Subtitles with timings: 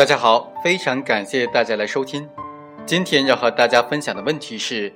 [0.00, 2.26] 大家好，非常感谢大家来收听。
[2.86, 4.90] 今天要和大家分享的问题是：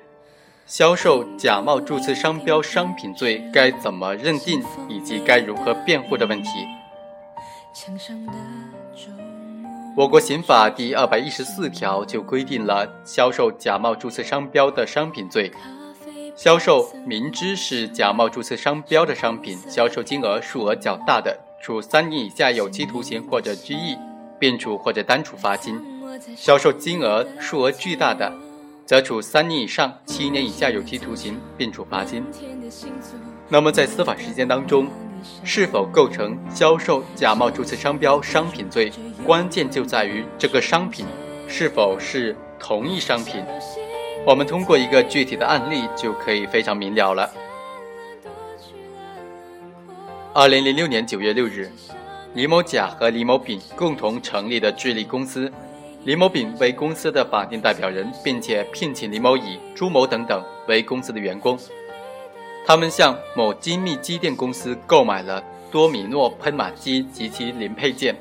[0.64, 6.48] 销售假冒注册商标商品罪该怎么认定，以及该如何辩护的问题。
[9.95, 15.52] 我国刑法第二百一十四条就规定了销售假冒注册商标的商品罪。
[16.34, 23.99] 销售明知是假冒注册商标的商品，销售金额数额较大的，处三年以下有期徒刑或者拘役。
[24.38, 25.80] 并处或者单处罚金，
[26.36, 28.32] 销售金额数额巨大的，
[28.84, 32.24] 则处三年以上七年以下有期徒刑，并处罚金。
[33.48, 34.88] 那么在司法实践当中，
[35.42, 38.92] 是否构成销售假冒注册商标商品罪，
[39.24, 41.06] 关键就在于这个商品
[41.48, 43.44] 是否是同一商品。
[44.27, 47.30] 我们通过一个具体的案例就可以非常明了了。
[50.32, 51.70] 二零零六年九月六日。
[52.34, 55.50] 李某甲和李某丙共同成立的智力公司，
[56.02, 61.56] 李某丙为公司的法定代表人，并且聘请李某乙、朱某等等为公司的员工。
[62.66, 68.16] 他们向某精密机电公司购买了多米诺喷码机及其零配件，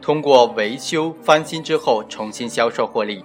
[0.00, 3.22] 通过维修翻新之后重新销售获利。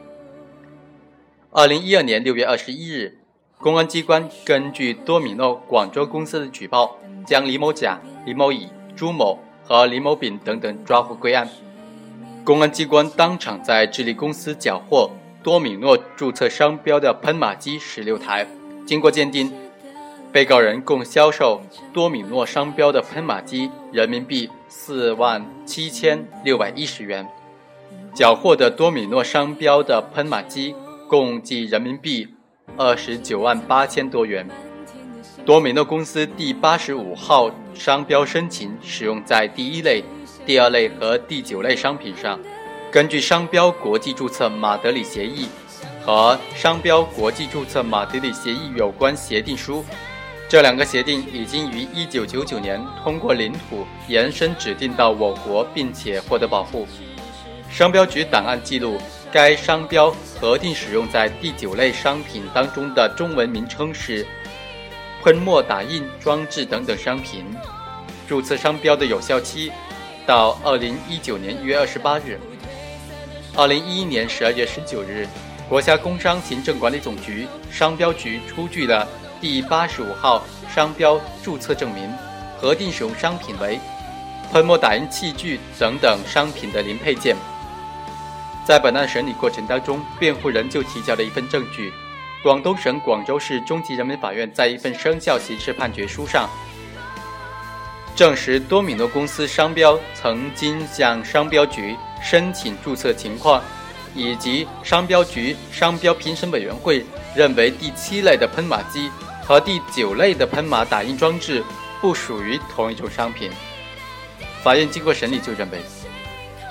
[1.51, 3.17] 二零一二年六月二十一日，
[3.59, 9.39] 公安机关根据多米诺广州公司的举报，将李某甲、李某乙、朱某。
[9.73, 11.49] 和李某丙等等抓获归案，
[12.43, 15.09] 公安机关当场在智利公司缴获
[15.41, 18.45] 多米诺注册商标的喷码机十六台。
[18.85, 19.51] 经过鉴定，
[20.31, 21.59] 被告人共销售
[21.91, 27.27] 多米诺商标的喷码机人民币四万七千六百一十元，
[28.13, 30.75] 缴获的多米诺商标的喷码机
[31.07, 32.27] 共计人民币
[32.77, 34.47] 二十九万八千多元。
[35.43, 37.49] 多米诺公司第八十五号
[37.83, 40.01] 商标申请使用在第一类、
[40.45, 42.39] 第二类和第九类商品上。
[42.89, 45.49] 根据商标国际注册马德里协议
[46.01, 49.83] 和商标国际注册马德里协议有关协定书，
[50.47, 56.87] 这两个协定已经于一九九九年通过领土延伸指定到我国，并且获得保护。
[57.69, 58.97] 商标局档案记录，
[59.29, 60.09] 该商标
[60.39, 64.25] 核定使用在第九类商品当中的中文名称是。
[65.25, 67.45] 喷墨打印装置等等商品，
[68.27, 69.71] 注册商标的有效期
[70.25, 72.39] 到二零一九年一月二十八日。
[73.55, 75.27] 二零一一年十二月十九日，
[75.69, 79.07] 国家工商行政管理总局商标局出具了
[79.39, 82.09] 第八十五号商标注册证明，
[82.59, 83.79] 核定使用商品为
[84.51, 87.35] 喷墨打印器具等等商品的零配件。
[88.65, 91.91] 在本案审理过程当中，辩护人就提交了一份证据。
[92.41, 96.49] 广东省广州市中级人民法院在一份生效刑事判决书上
[98.15, 103.61] 证实，多米诺公司商标曾经向商标局申请注册情况，
[104.13, 107.03] 以及商标局商标评审委员会
[107.35, 109.09] 认为第七类的喷码机
[109.43, 111.63] 和第九类的喷码打印装置
[111.99, 113.49] 不属于同一种商品。
[114.61, 115.79] 法院经过审理就认为，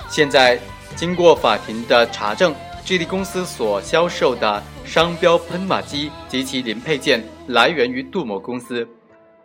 [0.09, 0.57] 现在
[0.95, 2.55] 经过法庭的查证。
[2.85, 8.85] 智利公司所销售的商标喷码机及其零配件来源于杜某公司，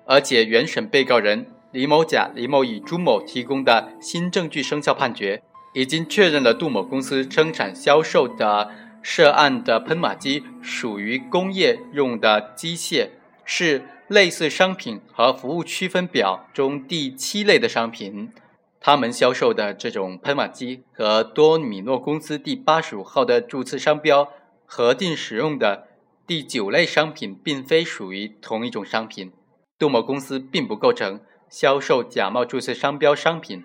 [0.05, 5.43] 而且原审被告人李某甲、李某乙、朱某提供的新证据生效判决，
[5.75, 8.71] 已经确认了杜某公司生产销售的
[9.03, 13.11] 涉案的喷码机属于工业用的机械，
[13.45, 18.33] 是类似商品和服务区分表中第七类的商品。
[18.81, 24.29] 他们销售的这种喷码机和多米诺公司第八十五号的注册商标
[24.65, 25.89] 核定使用的
[26.27, 29.33] 第九类商品，并非属于同一种商品。
[29.79, 33.65] 杜某公司并不构成销售假冒注册商标商品，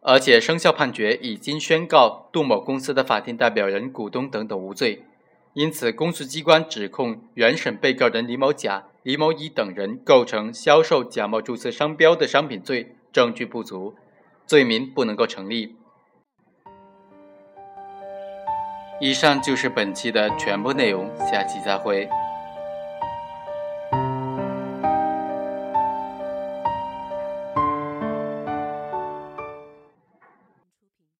[0.00, 5.04] 而且生效判决已经宣告杜某公司的法定代表人、股东等等无罪。
[5.54, 13.94] 因此，公诉机关指控原审被告人李某甲、李某乙等人构成销售假冒注册商标的商品罪，证据不足。
[14.46, 15.76] 罪名不能够成立。
[19.00, 22.08] 以上就是本期的全部内容，下期再会。